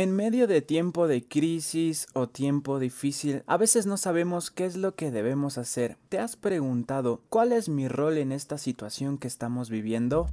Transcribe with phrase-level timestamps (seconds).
[0.00, 4.76] En medio de tiempo de crisis o tiempo difícil, a veces no sabemos qué es
[4.76, 5.96] lo que debemos hacer.
[6.08, 10.30] ¿Te has preguntado cuál es mi rol en esta situación que estamos viviendo?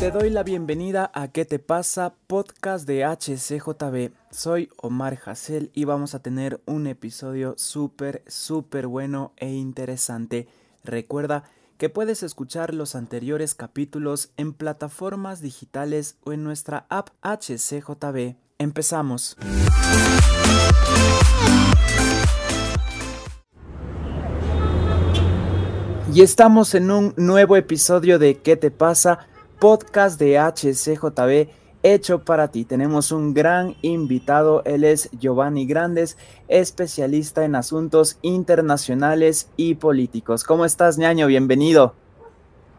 [0.00, 2.14] Te doy la bienvenida a ¿Qué te pasa?
[2.26, 4.10] Podcast de HCJB.
[4.32, 10.48] Soy Omar Hassel y vamos a tener un episodio súper, súper bueno e interesante.
[10.82, 11.44] Recuerda
[11.80, 18.36] que puedes escuchar los anteriores capítulos en plataformas digitales o en nuestra app HCJB.
[18.58, 19.38] Empezamos.
[26.12, 29.26] Y estamos en un nuevo episodio de ¿Qué te pasa?
[29.58, 32.64] Podcast de HCJB hecho para ti.
[32.64, 36.16] Tenemos un gran invitado, él es Giovanni Grandes,
[36.48, 40.44] especialista en asuntos internacionales y políticos.
[40.44, 41.26] ¿Cómo estás, ñaño?
[41.26, 41.94] Bienvenido.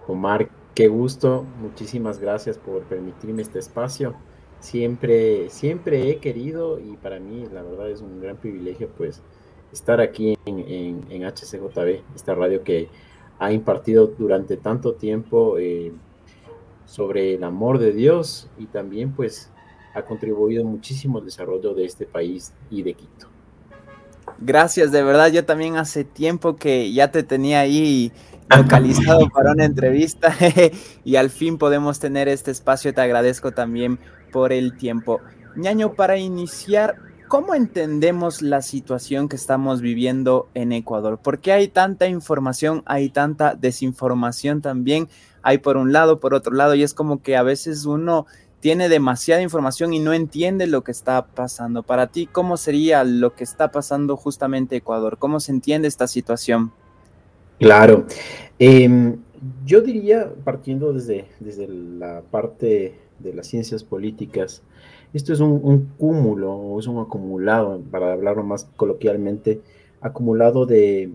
[0.07, 1.45] Omar, qué gusto.
[1.61, 4.15] Muchísimas gracias por permitirme este espacio.
[4.59, 9.21] Siempre, siempre he querido y para mí la verdad es un gran privilegio pues
[9.73, 12.89] estar aquí en, HCJB, esta radio que
[13.39, 15.91] ha impartido durante tanto tiempo eh,
[16.91, 19.49] sobre el amor de Dios y también pues
[19.93, 23.27] ha contribuido muchísimo al desarrollo de este país y de Quito.
[24.39, 28.11] Gracias, de verdad, yo también hace tiempo que ya te tenía ahí
[28.53, 30.35] localizado para una entrevista
[31.05, 33.97] y al fin podemos tener este espacio, te agradezco también
[34.33, 35.21] por el tiempo.
[35.55, 36.97] Ñaño, para iniciar,
[37.29, 41.19] ¿cómo entendemos la situación que estamos viviendo en Ecuador?
[41.19, 45.07] ¿Por qué hay tanta información, hay tanta desinformación también?
[45.43, 48.25] Hay por un lado, por otro lado, y es como que a veces uno
[48.59, 51.83] tiene demasiada información y no entiende lo que está pasando.
[51.83, 55.17] Para ti, ¿cómo sería lo que está pasando justamente Ecuador?
[55.17, 56.71] ¿Cómo se entiende esta situación?
[57.59, 58.05] Claro.
[58.59, 59.17] Em,
[59.65, 64.61] yo diría, partiendo desde, desde la parte de las ciencias políticas,
[65.13, 69.61] esto es un, cúmulo, es un acumulado, para hablarlo más coloquialmente,
[69.99, 71.11] acumulado de,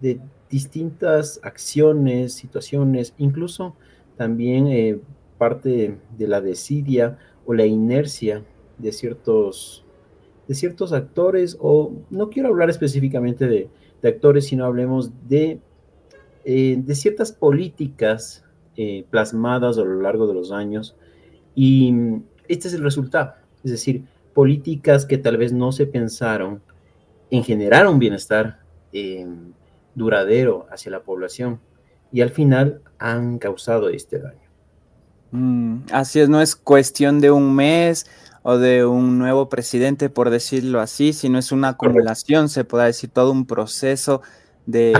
[0.00, 3.76] de distintas acciones, situaciones, incluso
[4.16, 5.00] también eh,
[5.38, 8.44] parte de la desidia o la inercia
[8.78, 9.84] de ciertos,
[10.48, 13.68] de ciertos actores, o no quiero hablar específicamente de,
[14.02, 15.60] actores, sino hablemos de,
[16.44, 18.44] eh, de ciertas políticas
[18.76, 20.96] eh, plasmadas a lo largo de los años.
[21.54, 21.94] Y
[22.48, 26.62] este es el resultado, es decir, políticas que tal vez no se pensaron
[27.30, 28.60] en generar un bienestar
[29.94, 31.60] duradero hacia la población
[32.12, 34.50] y al final han causado este daño.
[35.32, 38.06] Mm, así es, no es cuestión de un mes
[38.42, 43.10] o de un nuevo presidente, por decirlo así, sino es una acumulación, se puede decir,
[43.10, 44.22] todo un proceso
[44.66, 44.98] de,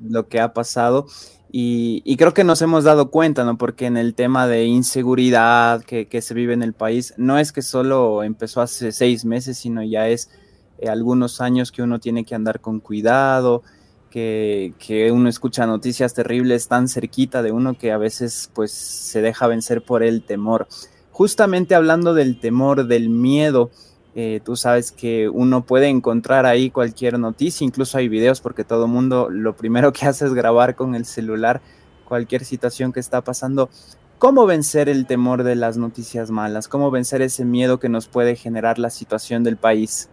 [0.00, 1.06] lo que ha pasado.
[1.54, 3.58] Y, creo que nos hemos dado cuenta, ¿no?
[3.58, 7.60] Porque en el tema de inseguridad que, se vive en el país, no es que
[7.60, 10.30] solo empezó hace seis meses, sino ya es
[10.78, 13.62] eh, algunos años que uno tiene que andar con cuidado,
[14.12, 19.46] que, uno escucha noticias terribles tan cerquita de uno que a veces pues se deja
[19.46, 20.68] vencer por el temor.
[21.10, 23.70] Justamente hablando del temor, del miedo,
[24.14, 28.86] eh, tú sabes que uno puede encontrar ahí cualquier noticia, incluso hay videos porque todo
[28.86, 31.62] mundo lo primero que hace es grabar con el celular
[32.04, 33.70] cualquier situación que está pasando.
[34.18, 36.68] ¿Cómo vencer el temor de las noticias malas?
[36.68, 40.10] ¿Cómo vencer ese miedo que nos puede generar la situación del país?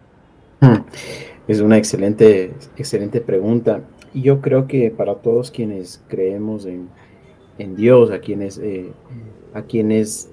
[0.60, 0.84] Hmm.
[1.50, 3.82] Es una excelente, excelente pregunta.
[4.14, 6.88] Y yo creo que para todos quienes creemos en,
[7.74, 8.92] Dios, a quienes, eh,
[9.52, 10.30] a quienes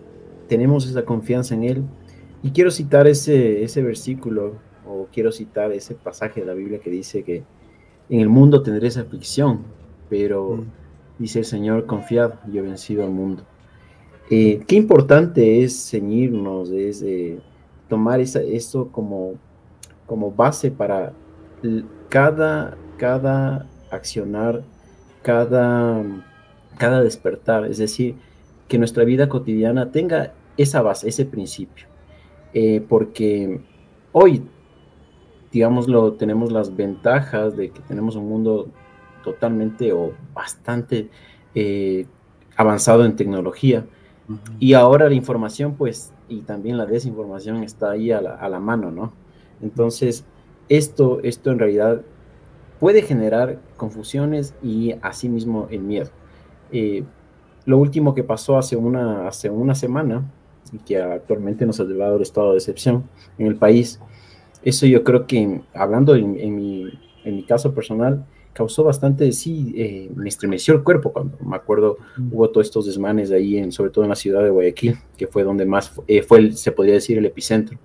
[0.47, 1.83] tenemos esa confianza en Él,
[2.43, 4.57] y quiero citar ese, ese versículo,
[4.87, 7.43] o quiero citar ese pasaje de la Biblia que dice que
[8.11, 9.61] en el mundo tendréis aflicción,
[10.11, 10.65] pero mm.
[11.17, 13.41] dice el Señor, confiad, yo he vencido al mundo.
[14.29, 17.39] Eh, qué importante es ceñirnos, es eh,
[17.89, 19.39] tomar esa, esto como
[20.07, 21.13] como base para
[22.09, 24.63] cada, cada accionar,
[25.21, 26.03] cada,
[26.77, 28.15] cada despertar, es decir,
[28.67, 31.85] que nuestra vida cotidiana tenga esa base, ese principio.
[32.53, 33.61] Eh, porque
[34.11, 34.43] hoy,
[35.51, 38.69] digámoslo, tenemos las ventajas de que tenemos un mundo
[39.23, 41.09] totalmente o bastante
[41.53, 42.05] eh,
[42.55, 43.85] avanzado en tecnología.
[44.59, 48.59] Y ahora la información, pues, y también la desinformación está ahí a la, a la
[48.59, 49.13] mano, ¿no?
[49.61, 50.25] Entonces,
[50.69, 52.01] esto, esto en realidad
[52.79, 56.09] puede generar confusiones y asimismo el miedo.
[56.71, 57.03] Eh,
[57.65, 60.31] lo último que pasó hace una, hace una semana
[60.71, 63.99] y que actualmente nos ha llevado al estado de excepción en el país,
[64.63, 66.89] eso yo creo que, hablando en, mi,
[67.23, 68.25] en mi caso personal,
[68.57, 71.97] causó bastante, sí, eh, me estremeció el cuerpo cuando me acuerdo,
[72.31, 75.43] hubo todos estos desmanes ahí, en, sobre todo en la ciudad de Guayaquil, que fue
[75.43, 77.77] donde más eh, fue, se podría decir, el epicentro.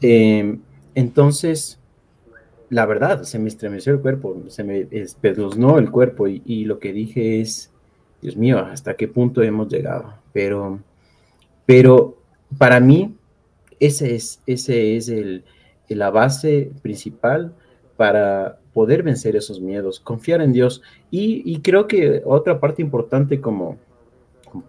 [0.00, 0.60] Em,
[0.94, 1.78] entonces,
[2.70, 6.92] la verdad, se me estremeció el cuerpo, se me espeluznó el cuerpo y, lo que
[6.92, 7.70] dije es,
[8.20, 10.14] Dios mío, ¿hasta qué punto hemos llegado?
[10.32, 10.80] Pero,
[11.64, 12.18] pero
[12.58, 13.16] para mí,
[13.80, 15.44] ese es, ese es el,
[15.88, 17.54] la base principal
[17.96, 20.82] para poder vencer esos miedos, confiar en Dios.
[21.10, 23.78] Y, creo que otra parte importante como,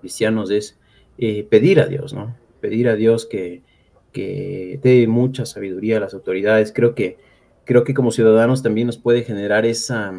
[0.01, 0.77] cristianos es
[1.18, 2.36] eh, pedir a Dios, ¿no?
[2.62, 3.62] Pedir a Dios que,
[4.12, 6.72] que dé mucha sabiduría a las autoridades.
[6.74, 7.18] Creo que,
[7.66, 10.14] creo que como ciudadanos también nos puede generar esa,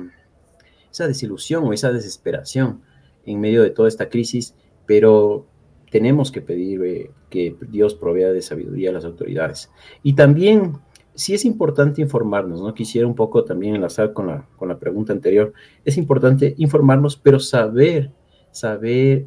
[0.90, 2.82] esa desilusión o esa desesperación
[3.26, 4.54] en medio de toda esta crisis,
[4.86, 5.46] pero
[5.90, 9.70] tenemos que pedir eh, que Dios provea de sabiduría a las autoridades.
[10.02, 10.78] Y también
[11.14, 12.72] sí es importante informarnos, ¿no?
[12.74, 15.52] Quisiera un poco también enlazar con la, con la pregunta anterior.
[15.84, 18.12] Es importante informarnos, pero saber,
[18.52, 19.26] saber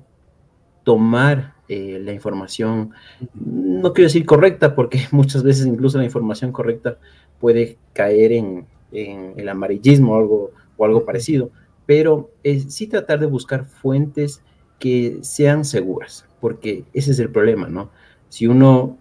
[0.84, 2.92] tomar eh, la información,
[3.34, 6.98] no quiero decir correcta, porque muchas veces incluso la información correcta
[7.40, 11.50] puede caer en, el amarillismo o algo, o algo parecido,
[11.88, 12.30] pero
[12.68, 14.44] sí tratar de buscar fuentes
[14.78, 17.90] que sean seguras, porque ese es el problema, ¿no?
[18.30, 19.00] Si uno,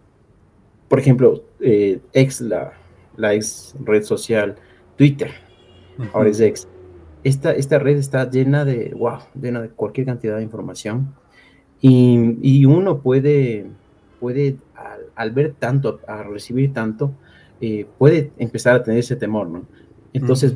[0.88, 2.72] por ejemplo, eh, ex la,
[3.16, 4.56] la ex red social
[4.96, 5.30] Twitter,
[6.14, 6.68] ahora es ex.
[7.22, 11.14] Esta, esta red está llena de, wow, llena de cualquier cantidad de información
[11.82, 13.66] y, uno puede,
[14.20, 14.56] puede
[15.14, 17.12] al, ver tanto, a recibir tanto,
[17.60, 19.64] eh, puede empezar a tener ese temor, ¿no?
[20.12, 20.54] Entonces,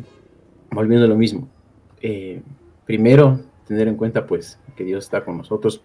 [0.71, 1.49] volviendo a lo mismo,
[2.01, 2.41] eh,
[2.85, 5.83] primero tener en cuenta pues que Dios está con nosotros,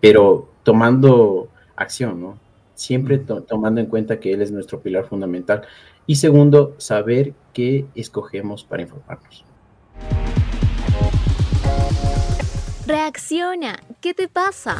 [0.00, 2.46] pero tomando acción, ¿no?
[2.76, 5.62] siempre tomando en cuenta que Él es nuestro pilar fundamental.
[6.06, 9.44] Y segundo, saber qué escogemos para informarnos.
[12.86, 14.76] Reacciona, ¿qué te pasa?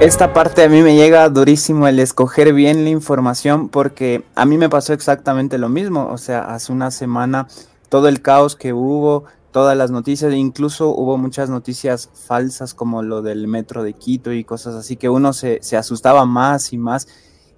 [0.00, 4.56] Esta parte a mí me llega durísimo el escoger bien la información porque a mí
[4.56, 6.08] me pasó exactamente lo mismo.
[6.12, 7.48] O sea, hace una semana
[7.88, 13.22] todo el caos que hubo, todas las noticias, incluso hubo muchas noticias falsas como lo
[13.22, 17.08] del metro de Quito y cosas así, que uno se, asustaba más y más.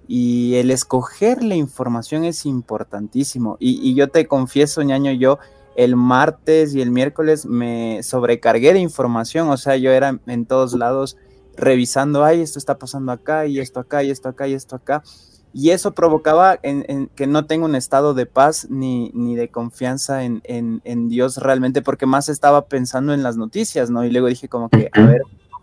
[0.07, 3.57] Y el escoger la información es importantísimo.
[3.59, 5.39] Y, yo te confieso, ñaño, yo
[5.75, 10.73] el martes y el miércoles me sobrecargué de información, o sea, yo era en todos
[10.73, 11.17] lados
[11.55, 15.03] revisando, ay, esto está pasando acá y esto acá y esto acá y esto acá
[15.53, 20.23] y eso provocaba en, que no tenga un estado de paz ni, ni de confianza
[20.23, 24.05] en, en, Dios realmente, porque más estaba pensando en las noticias, ¿no?
[24.05, 25.21] Y luego dije como que, a ver,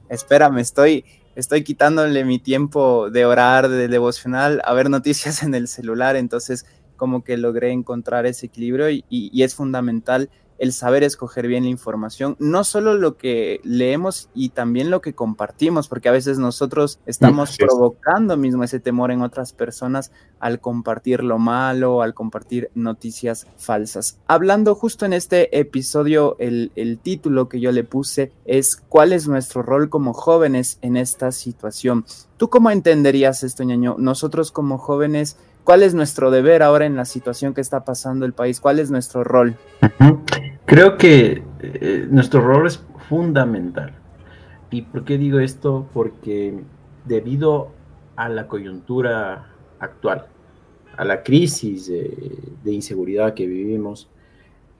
[0.08, 5.68] espérame, estoy, estoy quitándole mi tiempo de orar, de devocional, a ver noticias en el
[5.68, 6.66] celular, entonces
[6.96, 10.30] como que logré encontrar ese equilibrio y, y es fundamental
[10.64, 15.14] el saber escoger bien la información, no solo lo que leemos y también lo que
[15.14, 21.22] compartimos, porque a veces nosotros estamos provocando mismo ese temor en otras personas al compartir
[21.22, 24.18] lo malo, al compartir noticias falsas.
[24.26, 29.28] Hablando justo en este episodio, el, el título que yo le puse es ¿cuál es
[29.28, 32.06] nuestro rol como jóvenes en esta situación?
[32.38, 33.96] ¿Tú cómo entenderías esto, ñaño?
[33.98, 38.34] Nosotros como jóvenes ¿Cuál es nuestro deber ahora en la situación que está pasando el
[38.34, 38.60] país?
[38.60, 39.56] ¿Cuál es nuestro rol?
[40.66, 43.94] Creo que eh, nuestro rol es fundamental.
[44.70, 45.88] ¿Y por qué digo esto?
[45.92, 46.54] Porque
[47.04, 47.72] debido
[48.16, 50.26] a la coyuntura actual,
[50.96, 54.08] a la crisis de, inseguridad que vivimos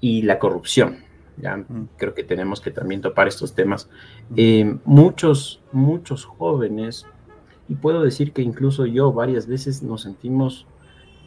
[0.00, 0.98] y la corrupción,
[1.36, 1.88] ya mm.
[1.96, 3.88] creo que tenemos que también topar estos temas.
[4.36, 7.06] Eh, muchos, muchos jóvenes,
[7.68, 10.66] y puedo decir que incluso yo varias veces nos sentimos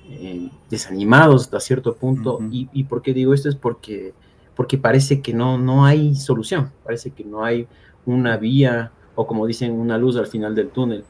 [0.09, 2.39] eh, desanimados hasta cierto punto.
[2.51, 3.49] y, por qué digo esto?
[3.49, 4.13] Es porque,
[4.57, 7.67] porque parece que no, no hay solución, parece que no hay
[8.07, 11.05] una vía o como dicen, una luz al final del túnel.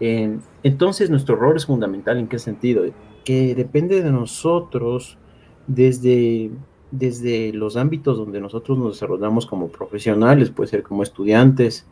[0.00, 2.84] entonces nuestro rol es fundamental en qué sentido?
[3.24, 5.18] Que depende de nosotros
[5.66, 6.50] desde,
[6.90, 11.86] desde los ámbitos donde nosotros nos desarrollamos como profesionales, puede ser como estudiantes,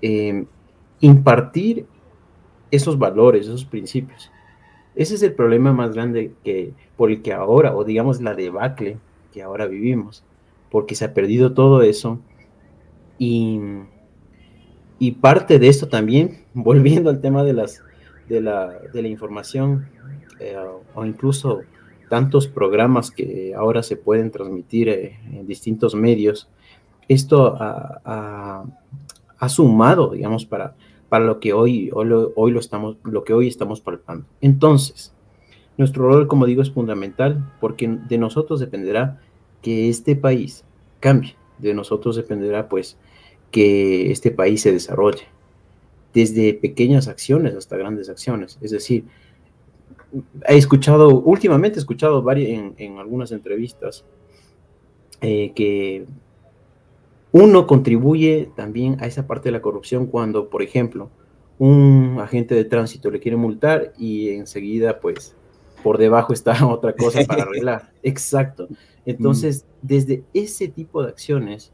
[0.00, 0.46] eh,
[1.00, 1.86] impartir
[2.70, 4.30] esos valores, esos principios.
[4.94, 8.98] Ese es el problema más grande que, por el que ahora, o digamos la debacle
[9.34, 10.22] que ahora vivimos,
[10.70, 12.20] porque se ha perdido todo eso.
[13.18, 13.58] Y,
[15.00, 17.82] y parte de esto también, volviendo al tema de, las,
[18.28, 19.88] de, la, de la información,
[20.38, 20.56] eh,
[20.94, 21.62] o incluso
[22.08, 26.48] tantos programas que ahora se pueden transmitir eh, en distintos medios,
[27.08, 28.64] esto ha,
[29.38, 30.74] ha sumado, digamos, para,
[31.08, 34.26] para lo que hoy, hoy, lo, estamos, lo que hoy estamos palpando.
[34.40, 35.10] Entonces,
[35.76, 39.20] Nuestro rol, como digo, es fundamental porque de nosotros dependerá
[39.64, 40.62] que este país
[41.00, 42.98] cambie, de nosotros dependerá pues
[43.50, 45.24] que este país se desarrolle,
[46.12, 48.58] desde pequeñas acciones hasta grandes acciones.
[48.60, 49.06] Es decir,
[50.46, 54.04] he escuchado, últimamente he escuchado varias, en, algunas entrevistas
[55.22, 56.04] eh, que
[57.32, 61.08] uno contribuye también a esa parte de la corrupción cuando, por ejemplo,
[61.58, 65.34] un agente de tránsito le quiere multar y enseguida, pues,
[65.82, 67.92] por debajo está otra cosa para arreglar.
[68.02, 68.68] Exacto.
[69.06, 69.86] Entonces, mm.
[69.86, 71.72] desde ese tipo de acciones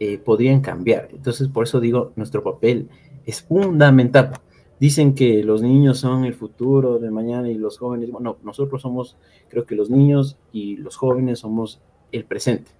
[0.00, 1.08] eh, podrían cambiar.
[1.12, 2.88] Entonces, por eso digo, nuestro papel
[3.24, 4.32] es fundamental.
[4.80, 9.16] Dicen que los niños son el futuro de mañana y los jóvenes, bueno, nosotros somos,
[9.48, 12.72] creo que los niños y los jóvenes somos el presente,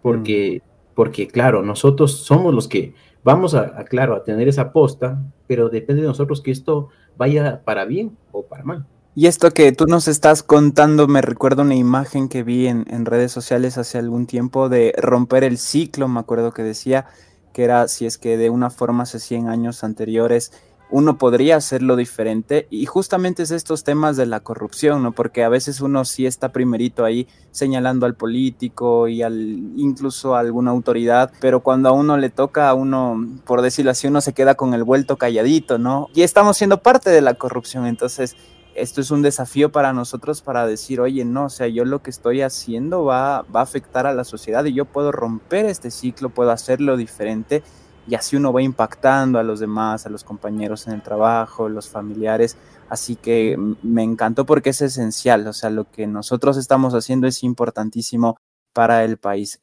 [0.00, 0.94] porque, mm.
[0.94, 6.02] porque claro, nosotros somos los que vamos a, claro, a tener esa posta, pero depende
[6.02, 8.86] de nosotros que esto vaya para bien o para mal.
[9.14, 13.04] Y esto que tú nos estás contando me recuerda una imagen que vi en, en,
[13.04, 17.04] redes sociales hace algún tiempo de romper el ciclo, me acuerdo que decía
[17.52, 20.50] que era si es que de una forma hace 100 años anteriores
[20.92, 25.12] uno podría hacerlo diferente y justamente es estos temas de la corrupción, ¿no?
[25.12, 29.36] Porque a veces uno sí está primerito ahí señalando al político y al
[29.76, 34.06] incluso a alguna autoridad, pero cuando a uno le toca a uno, por decirlo así,
[34.06, 36.08] uno se queda con el vuelto calladito, ¿no?
[36.14, 38.36] Y estamos siendo parte de la corrupción, entonces
[38.74, 42.10] esto es un desafío para nosotros para decir, oye, no, o sea, yo lo que
[42.10, 46.30] estoy haciendo va, va a afectar a la sociedad y yo puedo romper este ciclo,
[46.30, 47.62] puedo hacerlo diferente
[48.06, 51.88] y así uno va impactando a los demás, a los compañeros en el trabajo, los
[51.88, 52.56] familiares.
[52.88, 57.42] Así que me encantó porque es esencial, o sea, lo que nosotros estamos haciendo es
[57.42, 58.38] importantísimo
[58.72, 59.60] para el país.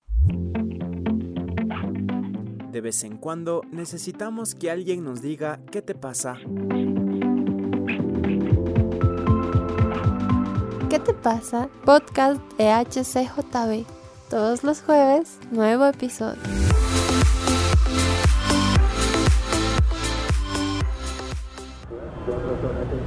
[2.72, 6.38] De vez en cuando necesitamos que alguien nos diga qué te pasa.
[11.00, 11.70] ¿Qué te pasa?
[11.86, 13.86] Podcast de HCJB.
[14.30, 16.42] Todos los jueves, nuevo episodio.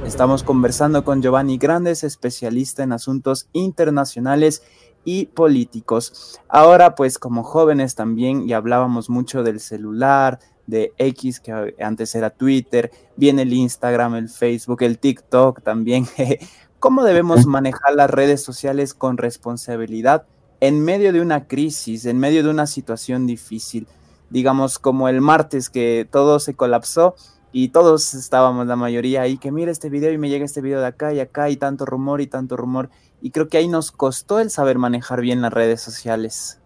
[0.05, 4.63] Estamos conversando con Giovanni Grandes, especialista en asuntos internacionales
[5.05, 6.39] y políticos.
[6.47, 12.31] Ahora, pues como jóvenes también, y hablábamos mucho del celular, de X, que antes era
[12.31, 16.07] Twitter, viene el Instagram, el Facebook, el TikTok también.
[16.83, 20.25] ¿Cómo debemos manejar las redes sociales con responsabilidad
[20.59, 23.87] en medio de una crisis, en medio de una situación difícil?
[24.29, 27.15] Digamos como el martes que todo se colapsó
[27.53, 30.81] y todos estábamos, la mayoría ahí, que mira este video y me llega este video
[30.81, 32.89] de acá y acá y tanto rumor y tanto rumor.
[33.21, 36.59] Y creo que ahí nos costó el saber manejar bien las redes sociales.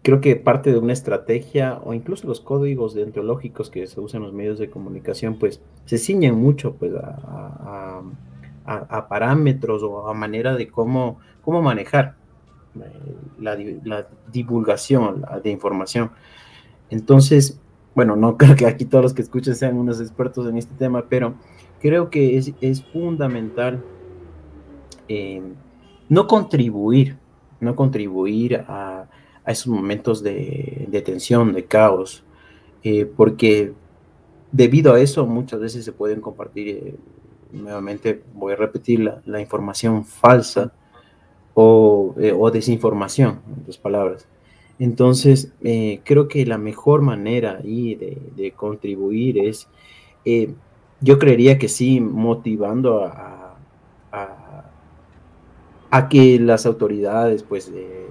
[0.00, 4.28] Creo que parte de una estrategia o incluso los códigos deontológicos que se usan en
[4.28, 8.00] los medios de comunicación, pues se ciñen mucho pues, a,
[9.08, 12.16] parámetros o a manera de cómo, cómo manejar
[12.76, 16.12] eh, la, divulgación de información.
[16.88, 17.58] Entonces,
[17.94, 21.06] bueno, no creo que aquí todos los que escuchen sean unos expertos en este tema,
[21.08, 21.34] pero
[21.80, 23.82] creo que es, fundamental
[25.08, 25.42] eh,
[26.08, 27.16] no contribuir,
[27.60, 29.08] no contribuir a,
[29.46, 32.22] esos momentos de, tensión, de caos,
[32.84, 33.72] eh, porque
[34.52, 36.96] debido a eso muchas veces se pueden compartir,
[37.52, 40.72] nuevamente voy a repetir, la, información falsa
[41.54, 44.26] o, o desinformación, en otras palabras.
[44.80, 49.68] Entonces, eh, creo que la mejor manera ahí de, contribuir es,
[50.24, 50.54] eh,
[51.02, 53.58] yo creería que sí, motivando a,
[56.08, 58.06] que las autoridades pues eh,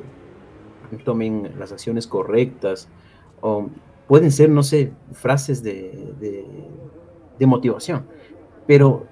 [1.03, 2.87] tomen las acciones correctas,
[3.41, 3.67] o
[4.07, 6.13] pueden ser, no sé, frases de,
[7.39, 8.05] de motivación,
[8.67, 9.07] pero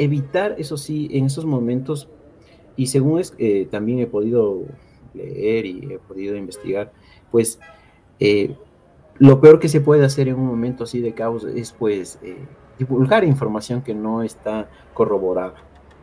[0.00, 2.08] evitar, eso sí, en esos momentos,
[2.76, 3.36] y según es,
[3.70, 4.64] también he podido
[5.14, 6.92] leer y he podido investigar,
[7.30, 7.60] pues
[8.18, 8.54] eh,
[9.18, 12.36] lo peor que se puede hacer en un momento así de caos es pues eh,
[12.78, 15.54] divulgar información que no está corroborada.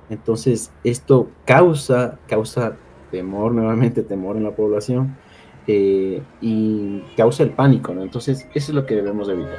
[0.09, 2.77] Entonces esto causa, causa
[3.11, 5.17] temor, nuevamente temor en la población
[5.65, 8.03] eh, y causa el pánico, ¿no?
[8.03, 9.57] Entonces eso es lo que debemos evitar.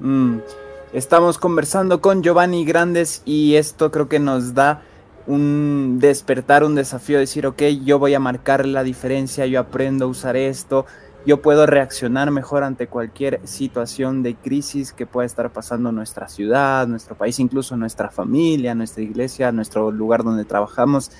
[0.00, 0.38] Mm,
[0.94, 4.82] estamos conversando con Giovanni Grandes y esto creo que nos da
[5.26, 10.08] un despertar, un desafío, decir, ok, yo voy a marcar la diferencia, yo aprendo a
[10.08, 10.86] usar esto,
[11.26, 16.86] yo puedo reaccionar mejor ante cualquier situación de crisis que pueda estar pasando nuestra ciudad,
[16.86, 21.10] nuestro país, incluso nuestra familia, nuestra iglesia, nuestro lugar donde trabajamos,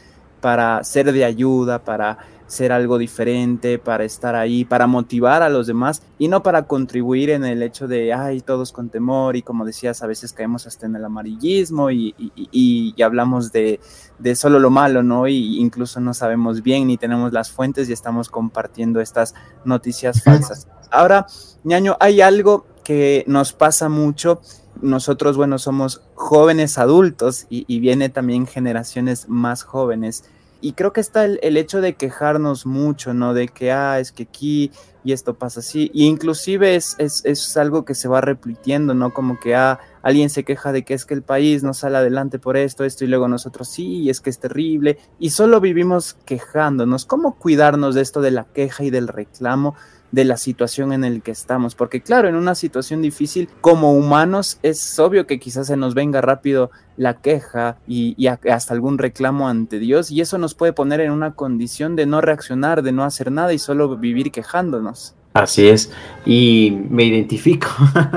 [0.41, 5.67] para ser de ayuda, para ser algo diferente, para estar ahí, para motivar a los
[5.67, 9.65] demás y no para contribuir en el hecho de, ay, todos con temor y como
[9.65, 13.81] decías, a veces caemos hasta en el amarillismo y, y, hablamos de,
[14.19, 15.27] de, solo lo malo, ¿no?
[15.29, 19.35] Y incluso no sabemos bien ni tenemos las fuentes y estamos compartiendo estas
[19.65, 20.69] noticias falsas.
[20.91, 21.27] Ahora,
[21.65, 24.41] ñaño, hay algo que nos pasa mucho
[24.81, 30.25] nosotros, bueno, somos jóvenes adultos y, viene también generaciones más jóvenes.
[30.65, 33.35] Y creo que está el, hecho de quejarnos mucho, ¿no?
[33.35, 34.71] De que, ah, es que aquí
[35.05, 35.91] y esto pasa así.
[35.93, 39.13] Y inclusive es, es, algo que se va repitiendo, ¿no?
[39.13, 42.39] Como que, ah, alguien se queja de que es que el país no sale adelante
[42.39, 44.97] por esto, esto, y luego nosotros sí, y es que es terrible.
[45.19, 47.05] Y solo vivimos quejándonos.
[47.05, 49.75] ¿Cómo cuidarnos de esto de la queja y del reclamo?
[50.15, 51.75] De la situación en el que estamos.
[51.75, 56.21] Porque claro, en una situación difícil, como humanos, es obvio que quizás se nos venga
[56.21, 61.11] rápido la queja y, hasta algún reclamo ante Dios y eso nos puede poner en
[61.11, 65.17] una condición de no reaccionar, de no hacer nada y solo vivir quejándonos.
[65.33, 65.93] Así es,
[66.25, 67.67] y me identifico,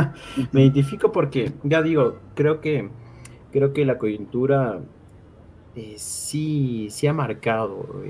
[0.52, 2.92] me identifico porque, ya digo, creo que,
[3.52, 4.80] creo que la coyuntura
[5.76, 8.04] eh, sí, sí ha marcado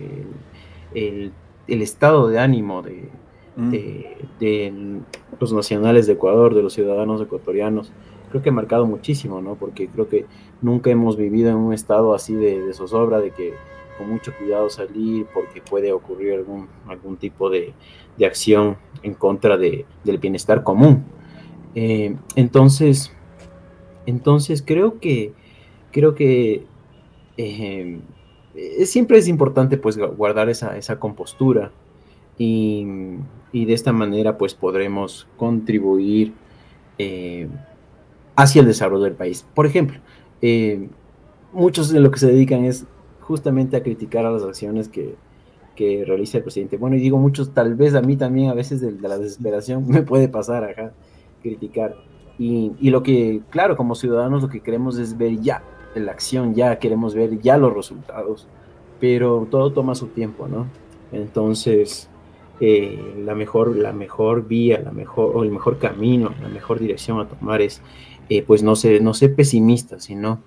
[0.94, 1.32] el,
[1.70, 3.10] el estado de ánimo de,
[3.58, 5.02] De,
[5.40, 7.92] los nacionales de Ecuador, de los ciudadanos ecuatorianos,
[8.30, 9.56] creo que ha marcado muchísimo, ¿no?
[9.56, 10.26] Porque creo que
[10.62, 13.54] nunca hemos vivido en un estado así de, zozobra, de que
[13.98, 17.74] con mucho cuidado salir porque puede ocurrir algún, algún tipo de,
[18.24, 21.04] acción en contra de, del bienestar común.
[21.74, 23.12] Eh, entonces,
[24.06, 25.34] entonces creo que,
[25.92, 26.64] creo que
[27.38, 28.00] eh,
[28.86, 31.72] siempre es importante pues guardar esa, esa compostura
[32.38, 32.86] y,
[33.51, 36.34] y de esta manera pues podremos contribuir
[36.98, 37.48] eh,
[38.36, 39.46] hacia el desarrollo del país.
[39.53, 40.00] Por ejemplo,
[40.41, 40.89] eh,
[41.53, 42.86] muchos de lo que se dedican es
[43.22, 45.15] justamente a criticar a las acciones que,
[45.75, 46.77] que realiza el presidente.
[46.77, 50.03] Bueno, y digo muchos, tal vez a mí también a veces de, la desesperación me
[50.03, 50.94] puede pasar acá
[51.41, 51.96] criticar.
[52.39, 55.63] Y, y, lo que, claro, como ciudadanos lo que queremos es ver ya
[55.96, 58.48] la acción, ya queremos ver ya los resultados,
[59.00, 60.67] pero todo toma su tiempo, ¿no?
[61.12, 62.10] Entonces,
[62.60, 67.28] eh, la, mejor, la mejor vía, la mejor, el mejor camino, la mejor dirección a
[67.28, 67.82] tomar es,
[68.30, 70.43] eh, pues no ser, no ser pesimista, sino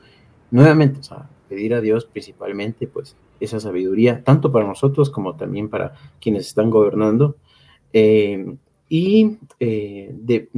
[0.51, 1.01] nuevamente,
[1.49, 6.71] pedir a Dios principalmente, pues esa sabiduría, tanto para nosotros como también para quienes están
[6.71, 7.37] gobernando.
[7.93, 8.57] Eh,
[8.89, 10.49] y de,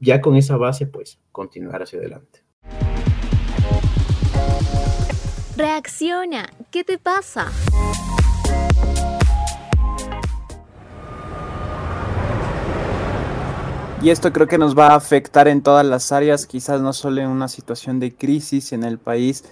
[0.00, 2.40] ya con esa base, pues continuar hacia adelante.
[5.56, 7.52] Reacciona, ¿qué te pasa?
[14.02, 17.22] Y esto creo que nos va a afectar en todas las áreas, quizás no solo
[17.22, 19.44] en una situación de crisis en el país,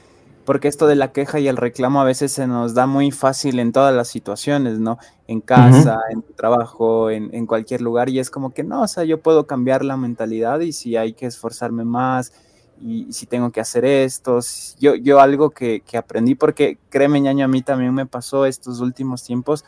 [0.45, 3.59] porque esto de la queja y el reclamo a veces se nos da muy fácil
[3.61, 4.99] en todas las situaciones, ¿no?
[5.29, 9.21] En casa, en trabajo, en, cualquier lugar, y es como que no, o sea, yo
[9.21, 12.33] puedo cambiar la mentalidad y si hay que esforzarme más
[12.81, 14.41] y, si tengo que hacer esto,
[14.81, 18.81] yo, yo algo que, que aprendí, porque créeme, ñaño, a mí también me pasó estos
[18.81, 19.65] últimos tiempos,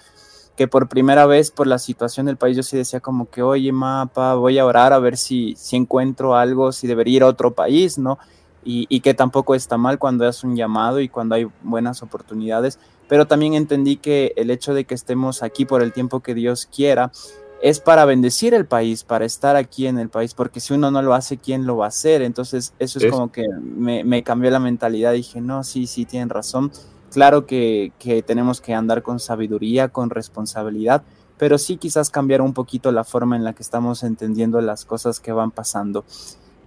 [0.56, 3.72] que por primera vez por la situación del país yo sí decía como que, oye,
[3.72, 7.52] mapa, voy a orar a ver si, si encuentro algo, si debería ir a otro
[7.52, 8.18] país, ¿no?
[8.64, 12.78] Y, y, que tampoco está mal cuando es un llamado y cuando hay buenas oportunidades,
[13.08, 16.66] pero también entendí que el hecho de que estemos aquí por el tiempo que Dios
[16.74, 17.12] quiera
[17.60, 21.02] es para bendecir el país, para estar aquí en el país, porque si uno no
[21.02, 22.22] lo hace, ¿quién lo va a hacer?
[22.22, 26.30] Entonces eso es, como que me, me cambió la mentalidad, dije, no, sí, sí, tienen
[26.30, 26.72] razón
[27.14, 27.92] Claro que,
[28.26, 31.04] tenemos que andar con sabiduría, con responsabilidad,
[31.38, 35.20] pero sí quizás cambiar un poquito la forma en la que estamos entendiendo las cosas
[35.20, 36.04] que van pasando.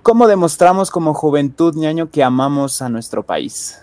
[0.03, 3.77] ¿Cómo demostramos como juventud, ñaño, que amamos a nuestro país?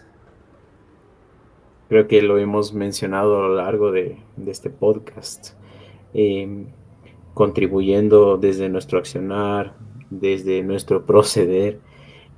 [1.91, 5.51] Creo que lo hemos mencionado a lo largo de, este podcast,
[6.15, 6.69] em,
[7.35, 9.75] contribuyendo desde nuestro accionar,
[10.09, 11.79] desde nuestro proceder,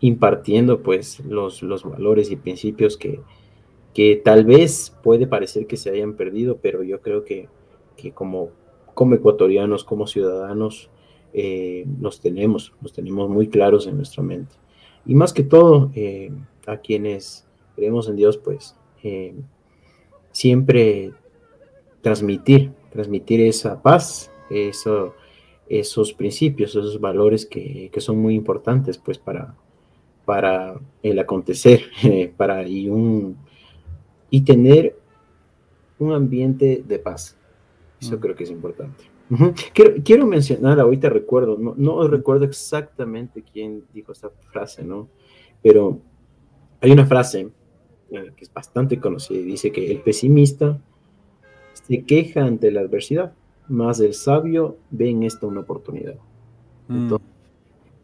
[0.00, 3.20] impartiendo pues los, los valores y principios que,
[3.96, 7.48] que tal vez puede parecer que se hayan perdido, pero yo creo que,
[8.12, 8.50] como,
[8.92, 10.90] como ecuatorianos, como ciudadanos,
[11.32, 14.54] eh, los tenemos, los tenemos muy claros en nuestra mente.
[15.06, 16.30] Y más que todo, eh,
[16.66, 19.34] a quienes creemos en Dios, pues eh,
[20.30, 21.12] siempre
[22.02, 25.14] transmitir, transmitir esa paz, eso,
[25.70, 29.54] esos principios, esos valores que, son muy importantes, pues para,
[30.26, 31.80] para el acontecer,
[32.36, 33.45] para y un
[34.30, 34.96] y tener
[35.98, 37.36] un ambiente de paz.
[38.00, 39.04] Eso creo que es importante.
[40.04, 45.08] quiero, mencionar, ahorita recuerdo, no, no recuerdo exactamente quién dijo esta frase, ¿no?
[45.62, 45.98] Pero
[46.80, 47.48] hay una frase
[48.10, 50.78] eh, que es bastante conocida y dice que el pesimista
[51.72, 53.32] se queja ante la adversidad,
[53.68, 56.16] más el sabio ve en esto una oportunidad.
[56.88, 56.96] Mm.
[56.96, 57.28] Entonces,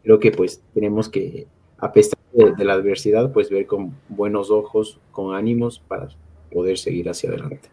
[0.03, 4.99] creo que pues tenemos que, a pesar de, la adversidad, pues ver con buenos ojos,
[5.11, 6.09] con ánimos para
[6.51, 7.69] poder seguir hacia adelante.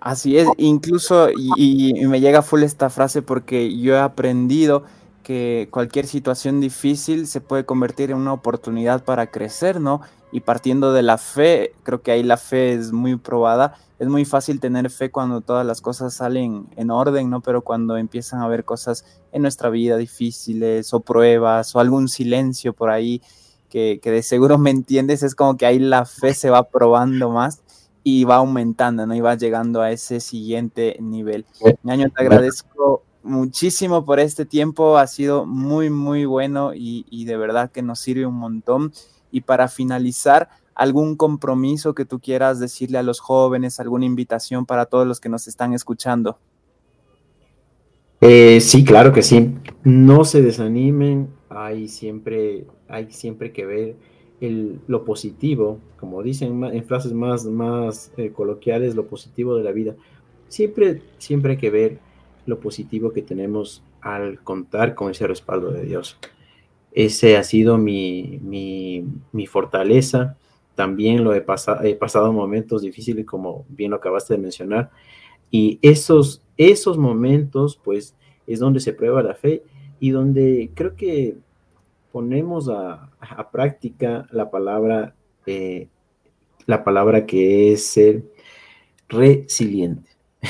[0.00, 4.84] Así es, incluso, y, y, me llega full esta frase porque yo he aprendido
[5.28, 10.00] que cualquier situación difícil se puede convertir en una oportunidad para crecer, ¿no?
[10.32, 13.74] Y partiendo de la fe, creo que ahí la fe es muy probada.
[13.98, 17.42] Es muy fácil tener fe cuando todas las cosas salen en orden, ¿no?
[17.42, 22.72] Pero cuando empiezan a haber cosas en nuestra vida difíciles o pruebas o algún silencio
[22.72, 23.20] por ahí
[23.68, 27.30] que, que de seguro me entiendes, es como que ahí la fe se va probando
[27.30, 27.62] más
[28.10, 29.14] y va aumentando, ¿no?
[29.14, 31.44] Y va llegando a ese siguiente nivel.
[31.84, 37.70] Año, te agradezco muchísimo por este tiempo, ha sido muy, muy bueno y, de verdad
[37.70, 38.92] que nos sirve un montón.
[39.30, 44.86] Y para finalizar, algún compromiso que tú quieras decirle a los jóvenes, alguna invitación para
[44.86, 46.38] todos los que nos están escuchando.
[48.20, 49.54] Eh, sí, claro que sí.
[49.82, 53.96] No se desanimen, hay siempre, hay siempre que ver
[54.40, 59.72] el, lo positivo, como dicen en frases más, más eh, coloquiales, lo positivo de la
[59.72, 59.96] vida.
[60.48, 61.98] Siempre, siempre hay que ver
[62.46, 66.18] lo positivo que tenemos al contar con ese respaldo de Dios.
[66.92, 70.36] Ese ha sido mi, mi, fortaleza.
[70.74, 74.90] También lo he, pasado he pasado momentos difíciles, como bien lo acabaste de mencionar.
[75.50, 78.14] Y esos, esos momentos, pues,
[78.46, 79.62] es donde se prueba la fe
[80.00, 81.36] y donde creo que
[82.12, 83.10] ponemos a,
[83.52, 85.14] práctica la palabra,
[85.46, 85.88] eh,
[86.66, 88.24] la palabra que es ser
[89.08, 90.10] resiliente.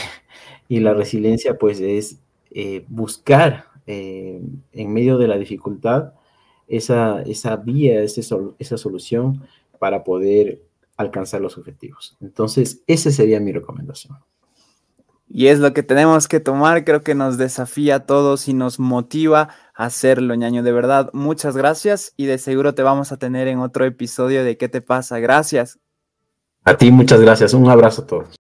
[0.71, 4.39] Y la resiliencia, pues, es eh, buscar eh,
[4.73, 6.13] en medio de la dificultad
[6.67, 10.61] esa, esa vía, esa solución para poder
[10.99, 12.19] alcanzar los objetivos.
[12.21, 14.19] Entonces, esa sería mi recomendación.
[15.31, 18.79] Y es lo que tenemos que tomar, creo que nos desafía a todos y nos
[18.79, 20.63] motiva a hacerlo, ñaño.
[20.63, 24.57] De verdad, muchas gracias y de seguro te vamos a tener en otro episodio de
[24.57, 25.19] ¿Qué te pasa?
[25.19, 25.79] Gracias.
[26.65, 27.53] A ti, muchas gracias.
[27.53, 28.37] Un abrazo a todos.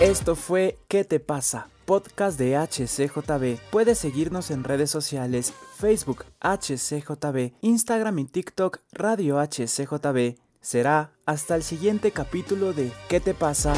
[0.00, 1.68] Esto fue ¿Qué te pasa?
[1.84, 3.58] Podcast de HCJB.
[3.70, 10.38] Puedes seguirnos en redes sociales, Facebook HCJB, Instagram y TikTok Radio HCJB.
[10.60, 13.74] Será hasta el siguiente capítulo de ¿Qué te pasa?